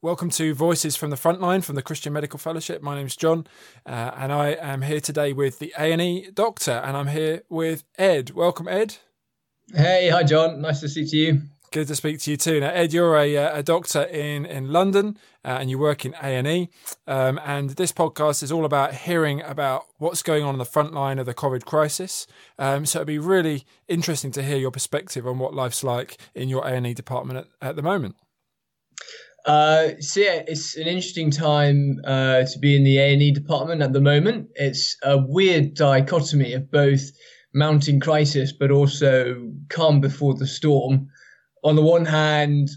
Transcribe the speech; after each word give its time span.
Welcome 0.00 0.30
to 0.30 0.54
Voices 0.54 0.94
from 0.94 1.10
the 1.10 1.16
Frontline 1.16 1.64
from 1.64 1.74
the 1.74 1.82
Christian 1.82 2.12
Medical 2.12 2.38
Fellowship. 2.38 2.82
My 2.82 2.94
name 2.94 3.06
is 3.06 3.16
John, 3.16 3.48
uh, 3.84 4.12
and 4.16 4.32
I 4.32 4.50
am 4.50 4.82
here 4.82 5.00
today 5.00 5.32
with 5.32 5.58
the 5.58 5.74
A 5.76 5.90
and 5.90 6.00
E 6.00 6.30
doctor, 6.32 6.70
and 6.70 6.96
I'm 6.96 7.08
here 7.08 7.42
with 7.48 7.82
Ed. 7.98 8.30
Welcome, 8.30 8.68
Ed. 8.68 8.98
Hey, 9.74 10.08
hi, 10.08 10.22
John. 10.22 10.60
Nice 10.60 10.78
to 10.82 10.88
speak 10.88 11.10
to 11.10 11.16
you. 11.16 11.42
Good 11.72 11.88
to 11.88 11.96
speak 11.96 12.20
to 12.20 12.30
you 12.30 12.36
too. 12.36 12.60
Now, 12.60 12.68
Ed, 12.68 12.92
you're 12.92 13.16
a, 13.18 13.36
uh, 13.36 13.58
a 13.58 13.62
doctor 13.64 14.02
in 14.04 14.46
in 14.46 14.72
London, 14.72 15.18
uh, 15.44 15.58
and 15.60 15.68
you 15.68 15.80
work 15.80 16.04
in 16.04 16.14
A 16.22 16.26
and 16.26 16.46
E. 16.46 16.68
Um, 17.08 17.40
and 17.44 17.70
this 17.70 17.90
podcast 17.90 18.44
is 18.44 18.52
all 18.52 18.64
about 18.64 18.94
hearing 18.94 19.42
about 19.42 19.86
what's 19.96 20.22
going 20.22 20.44
on 20.44 20.54
in 20.54 20.60
the 20.60 20.64
front 20.64 20.94
line 20.94 21.18
of 21.18 21.26
the 21.26 21.34
COVID 21.34 21.64
crisis. 21.64 22.28
Um, 22.56 22.86
so 22.86 23.00
it'd 23.00 23.08
be 23.08 23.18
really 23.18 23.64
interesting 23.88 24.30
to 24.30 24.44
hear 24.44 24.58
your 24.58 24.70
perspective 24.70 25.26
on 25.26 25.40
what 25.40 25.54
life's 25.54 25.82
like 25.82 26.18
in 26.36 26.48
your 26.48 26.64
A 26.64 26.70
and 26.70 26.86
E 26.86 26.94
department 26.94 27.48
at, 27.60 27.70
at 27.70 27.74
the 27.74 27.82
moment. 27.82 28.14
Uh, 29.48 29.98
so 29.98 30.20
yeah, 30.20 30.42
it's 30.46 30.76
an 30.76 30.86
interesting 30.86 31.30
time 31.30 31.98
uh, 32.04 32.44
to 32.44 32.58
be 32.58 32.76
in 32.76 32.84
the 32.84 32.98
A 32.98 33.14
and 33.14 33.22
E 33.22 33.30
department 33.30 33.80
at 33.80 33.94
the 33.94 34.00
moment. 34.00 34.46
It's 34.56 34.94
a 35.02 35.16
weird 35.16 35.72
dichotomy 35.72 36.52
of 36.52 36.70
both 36.70 37.00
mounting 37.54 37.98
crisis, 37.98 38.52
but 38.52 38.70
also 38.70 39.50
calm 39.70 40.02
before 40.02 40.34
the 40.34 40.46
storm. 40.46 41.08
On 41.64 41.76
the 41.76 41.82
one 41.82 42.04
hand, 42.04 42.68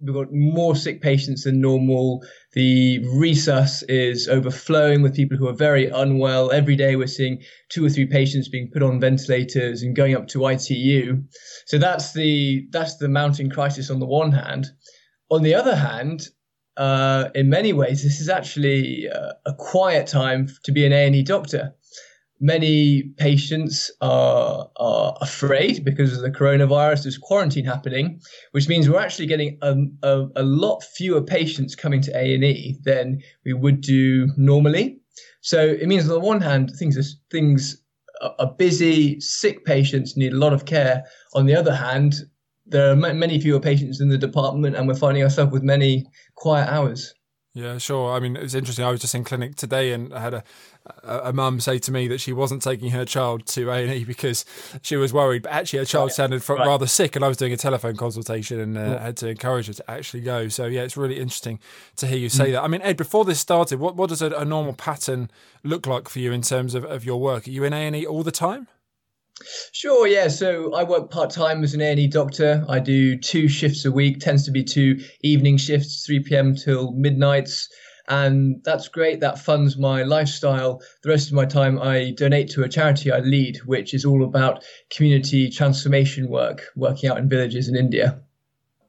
we've 0.00 0.14
got 0.14 0.32
more 0.32 0.74
sick 0.74 1.02
patients 1.02 1.44
than 1.44 1.60
normal. 1.60 2.24
The 2.54 3.00
resus 3.00 3.82
is 3.86 4.26
overflowing 4.26 5.02
with 5.02 5.14
people 5.14 5.36
who 5.36 5.48
are 5.48 5.52
very 5.52 5.90
unwell. 5.90 6.50
Every 6.50 6.76
day 6.76 6.96
we're 6.96 7.08
seeing 7.08 7.42
two 7.68 7.84
or 7.84 7.90
three 7.90 8.06
patients 8.06 8.48
being 8.48 8.70
put 8.72 8.82
on 8.82 9.00
ventilators 9.00 9.82
and 9.82 9.94
going 9.94 10.16
up 10.16 10.28
to 10.28 10.48
ITU. 10.48 11.24
So 11.66 11.76
that's 11.76 12.14
the 12.14 12.66
that's 12.70 12.96
the 12.96 13.08
mounting 13.08 13.50
crisis 13.50 13.90
on 13.90 14.00
the 14.00 14.06
one 14.06 14.32
hand. 14.32 14.68
On 15.30 15.42
the 15.42 15.54
other 15.54 15.74
hand, 15.74 16.28
uh, 16.76 17.28
in 17.34 17.48
many 17.48 17.72
ways, 17.72 18.02
this 18.02 18.20
is 18.20 18.28
actually 18.28 19.08
uh, 19.08 19.32
a 19.46 19.54
quiet 19.54 20.06
time 20.06 20.48
to 20.64 20.72
be 20.72 20.84
an 20.84 20.92
A&E 20.92 21.22
doctor. 21.22 21.74
Many 22.40 23.04
patients 23.16 23.90
are, 24.00 24.68
are 24.76 25.16
afraid 25.20 25.84
because 25.84 26.12
of 26.12 26.20
the 26.20 26.30
coronavirus. 26.30 27.04
There's 27.04 27.16
quarantine 27.16 27.64
happening, 27.64 28.20
which 28.50 28.68
means 28.68 28.88
we're 28.88 28.98
actually 28.98 29.26
getting 29.26 29.56
a, 29.62 29.76
a, 30.02 30.26
a 30.36 30.42
lot 30.42 30.82
fewer 30.82 31.22
patients 31.22 31.74
coming 31.74 32.00
to 32.02 32.10
A&E 32.16 32.78
than 32.84 33.20
we 33.44 33.52
would 33.52 33.80
do 33.80 34.28
normally. 34.36 34.98
So 35.40 35.64
it 35.64 35.86
means 35.86 36.04
on 36.04 36.14
the 36.14 36.20
one 36.20 36.40
hand, 36.40 36.72
things 36.76 36.98
are, 36.98 37.08
things 37.30 37.80
are 38.20 38.52
busy, 38.58 39.20
sick 39.20 39.64
patients 39.64 40.16
need 40.16 40.32
a 40.32 40.38
lot 40.38 40.52
of 40.52 40.64
care. 40.64 41.04
On 41.34 41.46
the 41.46 41.54
other 41.54 41.74
hand, 41.74 42.14
there 42.66 42.90
are 42.90 42.96
many 42.96 43.40
fewer 43.40 43.60
patients 43.60 44.00
in 44.00 44.08
the 44.08 44.18
department, 44.18 44.76
and 44.76 44.88
we're 44.88 44.94
finding 44.94 45.22
ourselves 45.22 45.52
with 45.52 45.62
many 45.62 46.06
quiet 46.34 46.68
hours. 46.68 47.14
Yeah, 47.54 47.78
sure. 47.78 48.12
I 48.12 48.18
mean, 48.18 48.34
it 48.34 48.42
was 48.42 48.56
interesting. 48.56 48.84
I 48.84 48.90
was 48.90 49.00
just 49.00 49.14
in 49.14 49.22
clinic 49.22 49.54
today, 49.54 49.92
and 49.92 50.12
I 50.12 50.20
had 50.20 50.34
a 50.34 50.44
a, 51.02 51.18
a 51.24 51.32
mum 51.32 51.60
say 51.60 51.78
to 51.78 51.92
me 51.92 52.08
that 52.08 52.20
she 52.20 52.32
wasn't 52.32 52.62
taking 52.62 52.90
her 52.90 53.04
child 53.04 53.46
to 53.46 53.70
A 53.70 53.82
and 53.82 53.92
E 53.92 54.04
because 54.04 54.44
she 54.82 54.96
was 54.96 55.12
worried. 55.12 55.42
But 55.42 55.52
actually, 55.52 55.78
her 55.80 55.84
child 55.84 56.12
sounded 56.12 56.46
right. 56.48 56.66
rather 56.66 56.86
sick, 56.86 57.16
and 57.16 57.24
I 57.24 57.28
was 57.28 57.36
doing 57.36 57.52
a 57.52 57.56
telephone 57.56 57.96
consultation 57.96 58.60
and 58.60 58.76
uh, 58.76 58.98
had 58.98 59.16
to 59.18 59.28
encourage 59.28 59.68
her 59.68 59.72
to 59.74 59.90
actually 59.90 60.22
go. 60.22 60.48
So 60.48 60.66
yeah, 60.66 60.82
it's 60.82 60.96
really 60.96 61.18
interesting 61.18 61.58
to 61.96 62.06
hear 62.06 62.18
you 62.18 62.28
say 62.28 62.48
mm. 62.48 62.52
that. 62.52 62.62
I 62.62 62.68
mean, 62.68 62.82
Ed, 62.82 62.96
before 62.96 63.24
this 63.24 63.40
started, 63.40 63.78
what 63.78 63.96
what 63.96 64.08
does 64.08 64.22
a, 64.22 64.30
a 64.30 64.44
normal 64.44 64.74
pattern 64.74 65.30
look 65.62 65.86
like 65.86 66.08
for 66.08 66.18
you 66.18 66.32
in 66.32 66.42
terms 66.42 66.74
of, 66.74 66.84
of 66.84 67.04
your 67.04 67.20
work? 67.20 67.46
Are 67.46 67.50
you 67.50 67.64
in 67.64 67.72
A 67.72 67.76
and 67.76 67.96
E 67.96 68.06
all 68.06 68.22
the 68.22 68.32
time? 68.32 68.68
Sure, 69.72 70.06
yeah. 70.06 70.28
So 70.28 70.72
I 70.74 70.84
work 70.84 71.10
part 71.10 71.30
time 71.30 71.64
as 71.64 71.74
an 71.74 71.80
A&E 71.80 72.06
doctor. 72.08 72.64
I 72.68 72.78
do 72.78 73.18
two 73.18 73.48
shifts 73.48 73.84
a 73.84 73.92
week, 73.92 74.20
tends 74.20 74.44
to 74.44 74.50
be 74.50 74.62
two 74.62 75.00
evening 75.22 75.56
shifts, 75.56 76.04
3 76.06 76.20
p.m. 76.20 76.54
till 76.54 76.92
midnights. 76.92 77.68
And 78.08 78.62
that's 78.64 78.88
great. 78.88 79.20
That 79.20 79.38
funds 79.38 79.78
my 79.78 80.02
lifestyle. 80.02 80.80
The 81.02 81.08
rest 81.08 81.28
of 81.28 81.34
my 81.34 81.46
time, 81.46 81.80
I 81.80 82.12
donate 82.16 82.50
to 82.50 82.62
a 82.62 82.68
charity 82.68 83.10
I 83.10 83.20
lead, 83.20 83.56
which 83.64 83.94
is 83.94 84.04
all 84.04 84.24
about 84.24 84.62
community 84.90 85.50
transformation 85.50 86.28
work, 86.28 86.66
working 86.76 87.10
out 87.10 87.18
in 87.18 87.28
villages 87.28 87.66
in 87.66 87.76
India. 87.76 88.20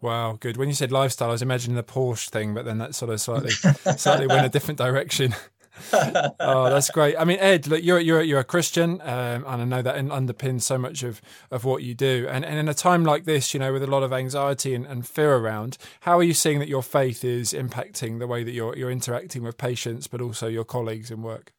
Wow, 0.00 0.36
good. 0.38 0.56
When 0.56 0.68
you 0.68 0.74
said 0.74 0.92
lifestyle, 0.92 1.28
I 1.28 1.32
was 1.32 1.42
imagining 1.42 1.76
the 1.76 1.82
Porsche 1.82 2.28
thing, 2.28 2.52
but 2.52 2.64
then 2.66 2.78
that 2.78 2.94
sort 2.94 3.10
of 3.10 3.20
slightly, 3.20 3.50
slightly 3.96 4.26
went 4.26 4.44
a 4.44 4.50
different 4.50 4.78
direction. 4.78 5.34
oh, 6.40 6.70
that's 6.70 6.90
great. 6.90 7.16
I 7.18 7.24
mean, 7.24 7.38
Ed, 7.40 7.66
look, 7.66 7.82
you're 7.82 7.98
you're 7.98 8.22
you're 8.22 8.40
a 8.40 8.44
Christian, 8.44 9.00
um, 9.00 9.44
and 9.46 9.62
I 9.62 9.64
know 9.64 9.82
that 9.82 9.96
underpins 9.96 10.62
so 10.62 10.78
much 10.78 11.02
of, 11.02 11.20
of 11.50 11.64
what 11.64 11.82
you 11.82 11.94
do. 11.94 12.26
And 12.30 12.44
and 12.44 12.58
in 12.58 12.68
a 12.68 12.74
time 12.74 13.04
like 13.04 13.24
this, 13.24 13.52
you 13.54 13.60
know, 13.60 13.72
with 13.72 13.82
a 13.82 13.88
lot 13.88 14.02
of 14.02 14.12
anxiety 14.12 14.74
and, 14.74 14.86
and 14.86 15.06
fear 15.06 15.34
around, 15.34 15.76
how 16.00 16.18
are 16.18 16.22
you 16.22 16.34
seeing 16.34 16.60
that 16.60 16.68
your 16.68 16.82
faith 16.82 17.24
is 17.24 17.52
impacting 17.52 18.20
the 18.20 18.26
way 18.26 18.44
that 18.44 18.52
you're 18.52 18.76
you're 18.76 18.90
interacting 18.90 19.42
with 19.42 19.58
patients, 19.58 20.06
but 20.06 20.20
also 20.20 20.46
your 20.46 20.64
colleagues 20.64 21.10
in 21.10 21.22
work? 21.22 21.52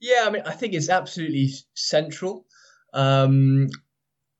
Yeah, 0.00 0.24
I 0.26 0.30
mean, 0.30 0.42
I 0.46 0.52
think 0.52 0.72
it's 0.72 0.88
absolutely 0.88 1.50
central. 1.74 2.46
Um, 2.94 3.68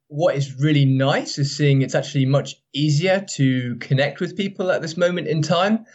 what 0.08 0.34
is 0.34 0.60
really 0.60 0.84
nice 0.84 1.38
is 1.38 1.56
seeing 1.56 1.82
it's 1.82 1.94
actually 1.94 2.26
much 2.26 2.56
easier 2.74 3.24
to 3.34 3.76
connect 3.76 4.20
with 4.20 4.36
people 4.36 4.70
at 4.70 4.82
this 4.82 4.96
moment 4.96 5.26
in 5.26 5.40
time 5.40 5.86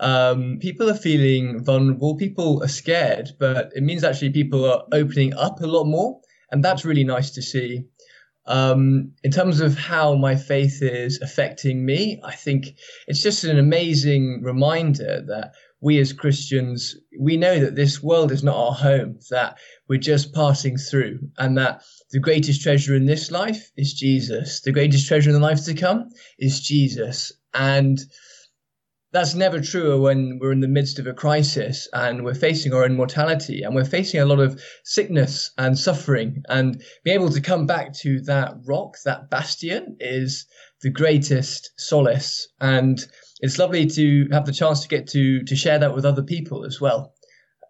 um, 0.00 0.58
people 0.60 0.90
are 0.90 0.96
feeling 0.96 1.62
vulnerable, 1.62 2.16
people 2.16 2.62
are 2.62 2.68
scared, 2.68 3.30
but 3.38 3.72
it 3.74 3.82
means 3.82 4.04
actually 4.04 4.30
people 4.30 4.64
are 4.64 4.84
opening 4.92 5.34
up 5.34 5.60
a 5.60 5.66
lot 5.66 5.84
more. 5.84 6.20
And 6.50 6.64
that's 6.64 6.84
really 6.84 7.04
nice 7.04 7.30
to 7.32 7.42
see. 7.42 7.84
Um, 8.46 9.12
in 9.22 9.30
terms 9.30 9.60
of 9.60 9.76
how 9.78 10.14
my 10.14 10.36
faith 10.36 10.82
is 10.82 11.20
affecting 11.22 11.84
me, 11.84 12.20
I 12.22 12.34
think 12.34 12.76
it's 13.06 13.22
just 13.22 13.44
an 13.44 13.58
amazing 13.58 14.42
reminder 14.42 15.22
that 15.28 15.54
we 15.80 15.98
as 15.98 16.12
Christians, 16.12 16.96
we 17.18 17.36
know 17.36 17.58
that 17.58 17.74
this 17.74 18.02
world 18.02 18.32
is 18.32 18.42
not 18.42 18.56
our 18.56 18.72
home, 18.72 19.18
that 19.30 19.58
we're 19.88 19.98
just 19.98 20.34
passing 20.34 20.76
through, 20.76 21.18
and 21.38 21.56
that 21.58 21.82
the 22.10 22.20
greatest 22.20 22.62
treasure 22.62 22.94
in 22.94 23.06
this 23.06 23.30
life 23.30 23.70
is 23.76 23.92
Jesus. 23.92 24.60
The 24.60 24.72
greatest 24.72 25.06
treasure 25.06 25.30
in 25.30 25.34
the 25.34 25.46
life 25.46 25.64
to 25.64 25.74
come 25.74 26.10
is 26.38 26.60
Jesus. 26.60 27.32
And 27.52 27.98
that's 29.14 29.36
never 29.36 29.60
truer 29.60 29.96
when 29.98 30.40
we're 30.40 30.50
in 30.50 30.58
the 30.58 30.66
midst 30.66 30.98
of 30.98 31.06
a 31.06 31.14
crisis 31.14 31.88
and 31.92 32.24
we're 32.24 32.34
facing 32.34 32.74
our 32.74 32.82
own 32.82 32.96
mortality 32.96 33.62
and 33.62 33.72
we're 33.72 33.84
facing 33.84 34.20
a 34.20 34.26
lot 34.26 34.40
of 34.40 34.60
sickness 34.82 35.52
and 35.56 35.78
suffering. 35.78 36.42
And 36.48 36.82
being 37.04 37.14
able 37.14 37.30
to 37.30 37.40
come 37.40 37.64
back 37.64 37.94
to 38.00 38.20
that 38.22 38.56
rock 38.66 38.96
that 39.04 39.30
bastion 39.30 39.96
is 40.00 40.46
the 40.82 40.90
greatest 40.90 41.70
solace. 41.78 42.48
And 42.60 42.98
it's 43.38 43.58
lovely 43.58 43.86
to 43.86 44.28
have 44.32 44.46
the 44.46 44.52
chance 44.52 44.80
to 44.80 44.88
get 44.88 45.06
to 45.08 45.44
to 45.44 45.54
share 45.54 45.78
that 45.78 45.94
with 45.94 46.04
other 46.04 46.24
people 46.24 46.64
as 46.64 46.80
well. 46.80 47.14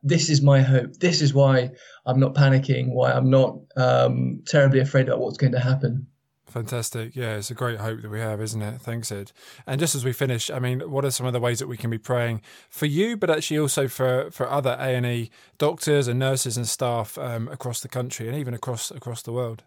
This 0.03 0.31
is 0.31 0.41
my 0.41 0.63
hope. 0.63 0.95
This 0.95 1.21
is 1.21 1.35
why 1.35 1.73
i'm 2.07 2.21
not 2.21 2.35
panicking 2.35 2.93
why 2.93 3.13
i'm 3.13 3.31
not 3.31 3.59
um, 3.77 4.43
terribly 4.47 4.81
afraid 4.81 5.09
about 5.09 5.21
what's 5.21 5.39
going 5.39 5.53
to 5.53 5.61
happen 5.61 6.07
Fantastic. 6.55 7.17
Yeah, 7.17 7.35
it's 7.35 7.51
a 7.51 7.55
great 7.55 7.81
hope 7.81 8.03
that 8.03 8.11
we 8.13 8.21
have, 8.21 8.41
isn't 8.41 8.63
it? 8.63 8.81
Thanks, 8.81 9.11
Ed. 9.11 9.33
And 9.67 9.81
just 9.81 9.97
as 9.97 10.05
we 10.05 10.13
finish, 10.13 10.53
I 10.53 10.61
mean, 10.61 10.89
what 10.89 11.05
are 11.05 11.11
some 11.11 11.27
of 11.27 11.33
the 11.33 11.41
ways 11.41 11.59
that 11.59 11.67
we 11.67 11.77
can 11.77 11.91
be 11.91 11.99
praying 11.99 12.43
for 12.71 12.87
you, 12.87 13.17
but 13.17 13.29
actually 13.29 13.59
also 13.59 13.89
for, 13.89 14.31
for 14.31 14.49
other 14.49 14.77
A 14.79 14.95
and 14.95 15.05
E 15.05 15.31
doctors 15.59 16.07
and 16.07 16.21
nurses 16.21 16.57
and 16.57 16.69
staff 16.69 17.19
um, 17.19 17.49
across 17.49 17.81
the 17.81 17.89
country 17.89 18.29
and 18.29 18.37
even 18.37 18.55
across 18.55 18.93
across 18.93 19.21
the 19.21 19.33
world? 19.33 19.65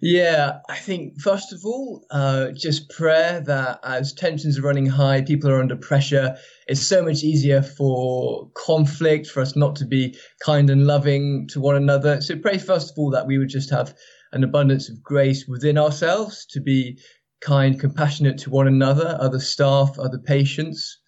Yeah, 0.00 0.58
I 0.68 0.74
think 0.74 1.20
first 1.20 1.52
of 1.52 1.60
all, 1.64 2.04
uh, 2.10 2.48
just 2.50 2.90
prayer 2.90 3.40
that 3.42 3.78
as 3.84 4.12
tensions 4.12 4.58
are 4.58 4.62
running 4.62 4.86
high, 4.86 5.22
people 5.22 5.48
are 5.48 5.60
under 5.60 5.76
pressure. 5.76 6.34
It's 6.66 6.84
so 6.84 7.04
much 7.04 7.22
easier 7.22 7.62
for 7.62 8.50
conflict, 8.54 9.28
for 9.28 9.42
us 9.42 9.54
not 9.54 9.76
to 9.76 9.84
be 9.84 10.16
kind 10.44 10.70
and 10.70 10.88
loving 10.88 11.46
to 11.52 11.60
one 11.60 11.76
another. 11.76 12.20
So 12.20 12.36
pray 12.36 12.58
first 12.58 12.90
of 12.90 12.98
all 12.98 13.10
that 13.10 13.28
we 13.28 13.38
would 13.38 13.48
just 13.48 13.70
have 13.70 13.94
an 14.32 14.44
abundance 14.44 14.88
of 14.88 15.02
grace 15.02 15.46
within 15.46 15.78
ourselves 15.78 16.46
to 16.46 16.60
be 16.60 16.98
kind, 17.40 17.78
compassionate 17.78 18.38
to 18.38 18.50
one 18.50 18.66
another, 18.66 19.16
other 19.20 19.40
staff, 19.40 19.98
other 19.98 20.18
patients. 20.18 20.98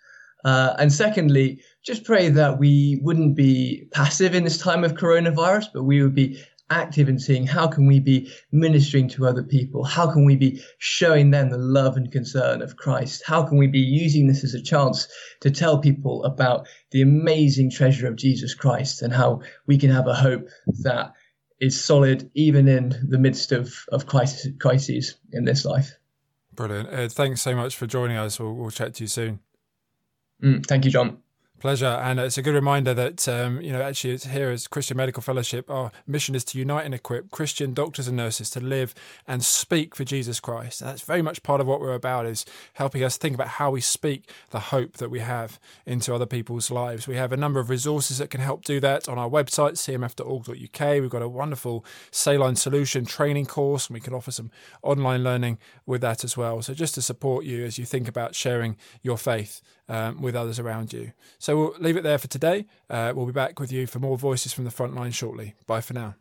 Uh, 0.45 0.75
and 0.79 0.93
secondly, 0.93 1.61
just 1.85 2.05
pray 2.05 2.29
that 2.29 2.59
we 2.59 3.01
wouldn't 3.03 3.35
be 3.35 3.87
passive 3.93 4.35
in 4.35 4.45
this 4.45 4.59
time 4.59 4.85
of 4.85 4.95
coronavirus, 4.95 5.67
but 5.73 5.85
we 5.85 6.03
would 6.03 6.15
be 6.15 6.39
active 6.71 7.09
in 7.09 7.19
seeing 7.19 7.47
how 7.47 7.67
can 7.67 7.87
we 7.87 8.01
be 8.01 8.31
ministering 8.51 9.09
to 9.09 9.27
other 9.27 9.43
people? 9.43 9.85
How 9.85 10.11
can 10.11 10.25
we 10.25 10.35
be 10.35 10.63
showing 10.79 11.31
them 11.31 11.51
the 11.51 11.59
love 11.59 11.97
and 11.97 12.11
concern 12.11 12.63
of 12.63 12.77
Christ? 12.77 13.23
How 13.27 13.43
can 13.43 13.59
we 13.59 13.67
be 13.67 13.79
using 13.79 14.27
this 14.27 14.45
as 14.45 14.55
a 14.55 14.63
chance 14.63 15.07
to 15.41 15.51
tell 15.51 15.79
people 15.79 16.25
about 16.25 16.67
the 16.91 17.03
amazing 17.03 17.71
treasure 17.71 18.09
of 18.09 18.17
Jesus 18.17 18.55
Christ 18.55 19.03
and 19.03 19.13
how 19.13 19.41
we 19.67 19.77
can 19.77 19.91
have 19.91 20.07
a 20.07 20.15
hope 20.15 20.49
that 20.83 21.13
is 21.61 21.83
solid 21.83 22.31
even 22.35 22.69
in 22.69 22.95
the 23.09 23.19
midst 23.19 23.53
of, 23.53 23.73
of 23.91 24.07
crisis, 24.07 24.53
crises 24.61 25.17
in 25.33 25.45
this 25.45 25.65
life. 25.65 25.93
Brilliant. 26.55 26.93
Ed, 26.93 27.13
thanks 27.13 27.43
so 27.43 27.55
much 27.55 27.77
for 27.77 27.87
joining 27.87 28.17
us. 28.17 28.39
We'll, 28.39 28.55
we'll 28.55 28.71
chat 28.71 28.95
to 28.95 29.05
you 29.05 29.09
soon. 29.09 29.41
Mm, 30.43 30.65
thank 30.67 30.85
you, 30.85 30.91
John. 30.91 31.19
Pleasure, 31.65 31.87
and 31.87 32.21
it's 32.21 32.37
a 32.37 32.43
good 32.43 32.55
reminder 32.55 32.93
that 32.93 33.27
um, 33.27 33.59
you 33.63 33.73
know 33.73 33.81
actually 33.81 34.19
here 34.19 34.51
as 34.51 34.69
Christian 34.69 34.99
Medical 34.99 35.23
Fellowship, 35.23 35.71
our 35.71 35.93
mission 36.07 36.35
is 36.35 36.45
to 36.45 36.59
unite 36.59 36.85
and 36.85 36.93
equip 36.93 37.31
Christian 37.31 37.73
doctors 37.73 38.07
and 38.07 38.19
nurses 38.19 38.51
to 38.51 38.61
live 38.61 38.95
and 39.27 39.43
speak 39.43 39.95
for 39.95 40.05
Jesus 40.05 40.41
Christ. 40.41 40.83
And 40.83 40.91
that's 40.91 41.01
very 41.01 41.23
much 41.23 41.43
part 41.43 41.63
of 41.63 41.67
what 41.67 41.81
we're 41.81 41.95
about 41.95 42.27
is 42.27 42.45
helping 42.75 43.03
us 43.03 43.17
think 43.17 43.35
about 43.35 43.49
how 43.49 43.71
we 43.71 43.81
speak 43.81 44.29
the 44.51 44.61
hope 44.61 44.99
that 44.99 45.09
we 45.11 45.21
have 45.21 45.59
into 45.87 46.15
other 46.15 46.27
people's 46.27 46.71
lives. 46.71 47.09
We 47.09 47.17
have 47.17 47.33
a 47.33 47.37
number 47.39 47.61
of 47.61 47.71
resources 47.71 48.19
that 48.19 48.29
can 48.29 48.43
help 48.43 48.67
do 48.67 48.79
that 48.81 49.09
on 49.09 49.19
our 49.19 49.31
website 49.31 49.79
cmf.org.uk. 49.79 51.01
We've 51.01 51.09
got 51.09 51.23
a 51.23 51.29
wonderful 51.31 51.83
Saline 52.11 52.57
Solution 52.57 53.07
training 53.07 53.47
course, 53.47 53.87
and 53.87 53.95
we 53.95 54.01
can 54.01 54.13
offer 54.13 54.33
some 54.33 54.51
online 54.83 55.25
learning 55.25 55.57
with 55.87 56.03
that 56.03 56.25
as 56.25 56.37
well. 56.37 56.61
So 56.61 56.75
just 56.75 56.95
to 56.97 57.01
support 57.01 57.47
you 57.47 57.65
as 57.65 57.79
you 57.79 57.87
think 57.87 58.07
about 58.07 58.35
sharing 58.35 58.77
your 59.01 59.17
faith 59.17 59.63
um, 59.89 60.21
with 60.21 60.35
others 60.35 60.59
around 60.59 60.93
you. 60.93 61.13
So 61.39 61.57
we'll 61.57 61.75
leave 61.79 61.97
it 61.97 62.03
there 62.03 62.19
for 62.19 62.29
today. 62.29 62.67
Uh, 62.89 63.13
we'll 63.15 63.27
be 63.27 63.33
back 63.33 63.61
with 63.61 63.73
you 63.73 63.87
for 63.87 63.99
more 63.99 64.19
voices 64.19 64.53
from 64.53 64.65
the 64.65 64.71
front 64.71 64.95
line 64.95 65.13
shortly. 65.13 65.55
Bye 65.67 65.81
for 65.81 65.95
now. 65.95 66.15